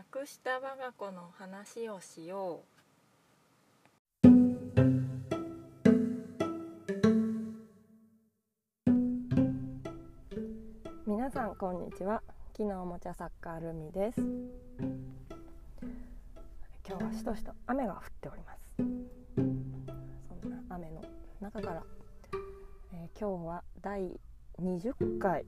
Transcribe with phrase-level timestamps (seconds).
[0.00, 2.62] なくした我が子の話をしよ
[4.24, 4.28] う。
[11.06, 12.22] 皆さんこんにちは。
[12.54, 14.22] 木のおもちゃ作家ルミです。
[16.88, 18.60] 今日はしとしと雨が降っております。
[18.78, 21.02] そんな雨の
[21.42, 21.82] 中から、
[22.94, 24.18] えー、今日は第
[24.62, 25.44] 20回。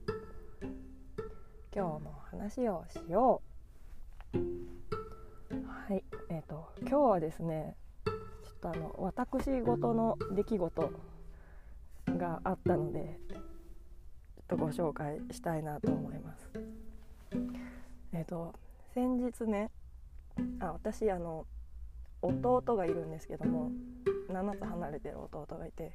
[1.75, 3.52] 今日の話をしよう。
[4.33, 8.15] はいえっ、ー、と今日はですねちょっ
[8.61, 10.93] とあの私事の出来事
[12.07, 13.43] があったのでちょっ
[14.49, 16.51] とご紹介したいなと思います。
[18.15, 18.55] えっ、ー、と
[18.95, 19.71] 先日ね
[20.61, 21.47] あ私あの
[22.23, 23.71] 弟がいるんですけども
[24.31, 25.93] 7つ離れてる弟がいて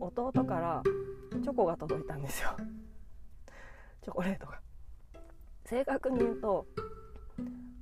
[0.00, 0.82] 弟から
[1.32, 2.56] チョコが届いたんですよ。
[4.02, 4.60] チョコレートが。
[5.66, 6.66] 正確に言うと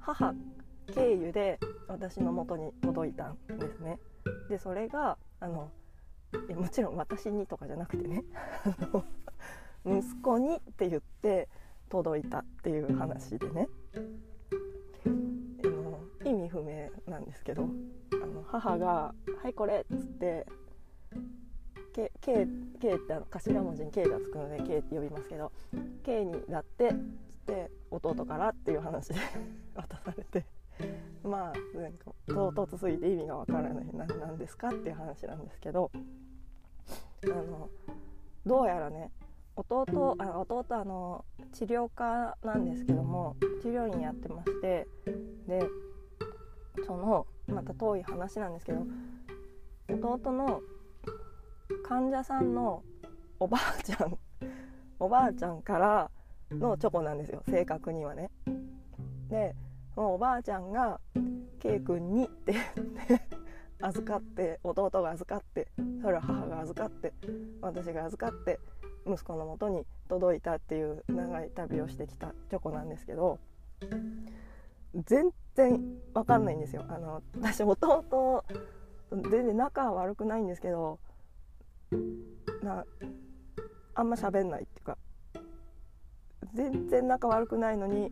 [0.01, 0.35] 母
[0.95, 3.99] 経由で私の元に届いたんですね。
[4.49, 5.71] でそれがあの
[6.55, 8.25] もちろん私にとかじゃなくてね。
[9.87, 11.49] 息子にって言って
[11.91, 13.69] 届いたっていう話でね。
[16.25, 17.69] 意味不明なんですけど
[18.13, 20.47] あの母が「はいこれ」っつって
[21.93, 22.49] K, K,
[22.81, 25.53] K ってあの頭文字に K がつくので K って呼びますけど
[26.03, 26.93] K になって
[27.45, 29.17] って弟からっていう話で
[29.77, 30.45] 渡されて。
[31.23, 35.91] まあなんか唐突すぎて意味がわからない何なんですかっていう話なんですけど
[37.23, 37.71] あの
[38.45, 39.13] どうやらね
[39.57, 44.87] 弟あ弟あの治療家なんですけども治療院やってまして
[45.47, 45.63] で
[46.87, 48.85] そのまた遠い話なんですけど
[49.89, 50.61] 弟の
[51.87, 52.83] 患者さんの
[53.39, 54.19] おばあちゃん
[54.99, 56.11] おばあちゃんから
[56.59, 58.31] のチョコなんですよ正確にはね。
[59.31, 59.55] で
[59.97, 61.01] もうおばあちゃんが
[61.61, 62.87] K 君にって言っ
[63.19, 63.21] て
[63.81, 65.69] 預かって弟が預かって
[66.03, 67.13] それを母が預かって
[67.61, 68.59] 私が預かって
[69.07, 73.39] 息子のもとに届いたっていう長い旅をしてきたチョコなんですけど
[75.07, 75.81] 全然
[76.15, 76.85] わかんないんですよ。
[76.89, 78.45] あの私弟
[79.13, 80.99] 全然仲は悪くないんですけど
[82.63, 82.85] な
[83.95, 84.99] あんま喋んないっていうか
[86.55, 88.11] 全然仲悪くないのに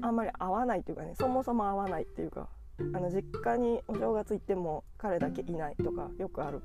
[0.00, 6.62] あんまり会わないっていうかねそもそも会わないっていうかあの実家にお正月行っても彼だけいないとかよくある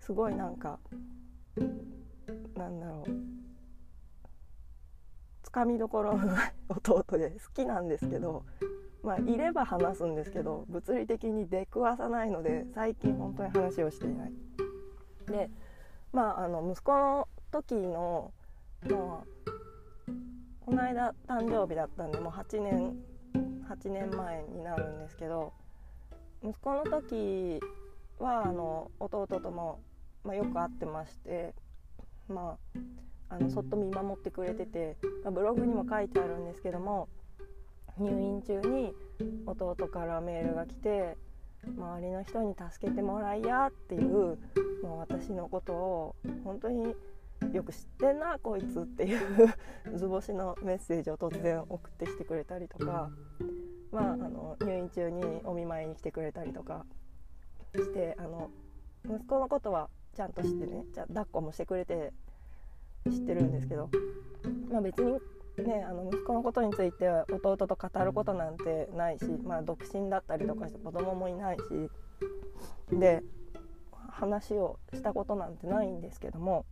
[0.00, 0.78] すごいなんか
[2.56, 3.10] なんだろう
[5.42, 8.44] つかみどころのな い弟で好きなんですけど
[9.02, 14.32] まあいれば話すんですけど物理的に出くわさないので最近本当に話をしていない。
[15.26, 15.50] で
[16.12, 18.32] まああの息子の時の
[18.90, 19.57] もう
[20.68, 22.94] この間誕生日だったんでもう8年
[23.70, 25.54] 8年前になるんですけど
[26.44, 27.58] 息子の時
[28.18, 29.80] はあの弟とも、
[30.24, 31.54] まあ、よく会ってまして
[32.28, 32.58] ま
[33.30, 37.08] ああのそっと見守ってくれてて、まあ、ブログにも書いてあるんですけども
[37.96, 38.92] 入院中に
[39.46, 41.16] 弟からメールが来て
[41.78, 44.38] 周りの人に助けてもらいやっていう
[44.82, 46.94] もう私のことを本当に
[47.52, 49.54] よく知ってんなこいつっていう
[49.96, 53.10] 図星のメッセージを突然送ってきてくれたりとか、
[53.90, 56.84] まあ、あの入院中にお見舞いに来てくれたりとか
[57.74, 58.50] してあの
[59.04, 62.12] 息子のことはちゃんと知ってねじゃ抱っこもしてくれて
[63.08, 63.88] 知ってるんですけど、
[64.70, 65.18] まあ、別に
[65.64, 71.90] ね、あの息子のことについて弟と語ることなんてないし、まあ、独身だったりとかして子供もいないし。
[72.92, 73.22] で
[74.08, 76.64] 話をしたことなんてないんですけども。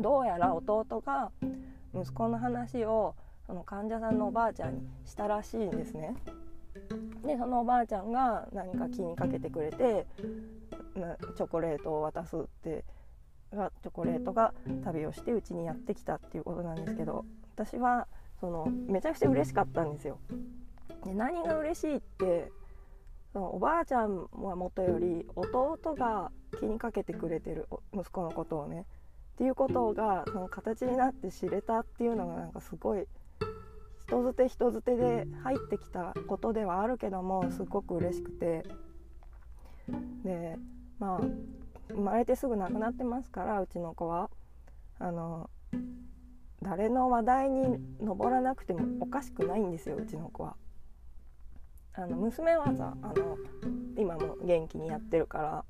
[0.00, 1.30] どうやら弟が
[1.94, 3.14] 息子の話を
[3.46, 6.14] その患者さんのおばあちゃんにしたらしいんですね。
[7.24, 10.06] でそのおばあちゃんが何か気にかけてくれて
[11.36, 12.84] チョコレートを渡すって
[13.52, 14.54] がチョコレートが
[14.84, 18.06] 旅をしてうちにやってきたっていうことなんですけど私は
[18.40, 20.18] そのめちゃくちゃ嬉しかったんですよ。
[21.04, 22.50] で何が嬉しいって
[23.32, 28.86] そのおばあちゃんはもとより弟が気にかけてくれてる息子のことをね
[29.42, 33.08] っていうことがその形になって知れたっていうのがなんかすごい
[34.06, 38.62] 人づて人づてで入ってきたことではあるけどもすごく嬉しくて
[40.22, 40.56] で
[41.00, 41.20] まあ
[41.88, 44.30] 生まれてすぐ亡くなってますからうちの子は
[45.00, 45.50] あの
[46.62, 50.54] 誰の話題に上らなくてもおかしくないんですようちの子は。
[51.94, 53.36] あの娘はさあの
[53.98, 55.64] 今も元気にやってるから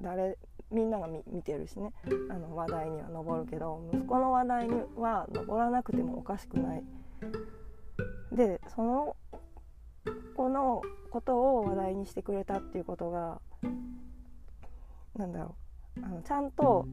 [0.00, 0.38] 誰
[0.72, 1.92] みんなが見てるしね。
[2.30, 6.84] あの話題には上るけど息子の話題には上らなくてもおかしくない。
[8.32, 9.16] でその
[10.34, 13.40] 子のことを話題にしてくれたっていうことが
[15.16, 15.54] なんだろ
[15.96, 16.04] う。
[16.04, 16.86] あのちゃんと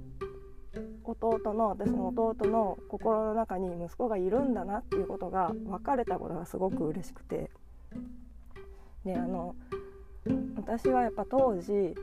[1.03, 7.49] 弟の私の弟の心の中に息子がいるんだなっていうことが分かれたことがすごく嬉しくて。
[9.05, 9.55] であの
[10.57, 11.95] 私はやっぱ当時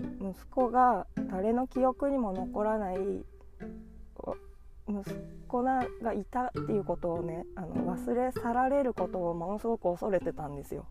[0.00, 2.96] 息子が誰の記憶にも残らない
[4.88, 5.14] 息
[5.48, 5.82] 子が
[6.14, 10.86] いたっていうことをねあの忘れ去られることをものすごく恐れてたんですよ。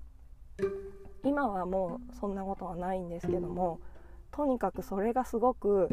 [1.24, 3.80] 今はもうそんなことはないんですけども
[4.32, 5.90] とにかくそれがすごく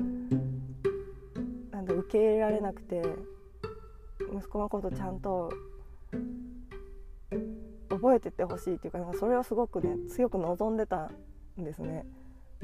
[1.70, 3.02] なんで受け入れられなくて
[4.34, 5.50] 息子のことちゃんと
[7.88, 11.10] 覚えてってほしいっていうかなんかそれをすごくね強く望んでた
[11.58, 12.04] んですね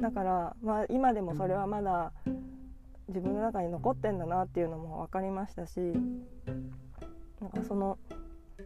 [0.00, 2.12] だから、まあ、今でもそれはまだ
[3.09, 5.81] 自分の中に残ってんだなっていうのも分かりましたし
[7.41, 7.99] なんかその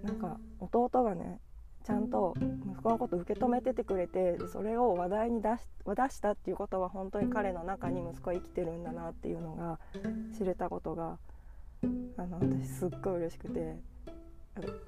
[0.03, 1.41] なんか弟がね
[1.85, 9.79] ちゃんと息子のこと受け止めててくれてそれを話題に出し出したっていうことは本当に彼の中に息子は生きてるんだなっていうのが
[10.37, 11.19] 知れたことが
[12.17, 13.77] あの私すっごい嬉しくて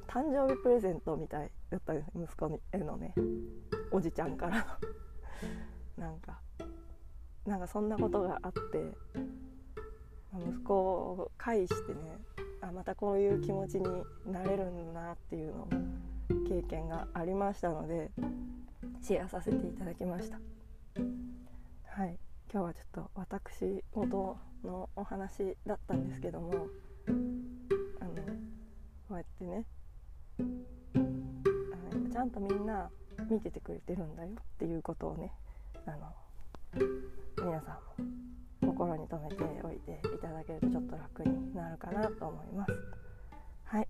[0.06, 3.14] 誕生日プレゼントみたいだったんです息子へのね
[3.90, 4.64] おじちゃんからの
[5.98, 6.40] なんか
[7.46, 8.60] なんかそんなことがあって
[10.34, 12.18] 息子を介してね
[12.62, 15.68] あまたこういう気持ちになれるんだなっていうのを
[16.48, 18.10] 経験がありましたので
[19.02, 20.38] シェアさせていただきました。
[21.86, 22.18] はい。
[22.54, 26.68] 今日はちょっと私事のお話だったんですけども
[28.00, 28.12] あの
[29.08, 29.64] こうやってね
[30.38, 32.88] あのちゃんとみんな
[33.28, 35.32] 見ててくれてるんだよっていうことをね
[35.86, 35.98] あの
[37.36, 42.72] 皆さんも心に留めておいていただけるとちょっと楽になるかなと思います。
[43.64, 43.88] はい、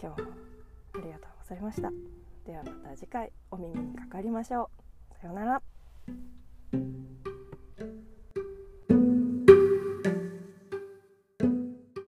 [0.00, 0.28] 今日も
[0.94, 1.90] ありがとうございました。
[2.46, 4.70] ではまた次回お耳にかかりましょ
[5.10, 5.20] う。
[5.20, 5.62] さようなら。